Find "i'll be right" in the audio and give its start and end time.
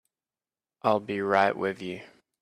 0.81-1.55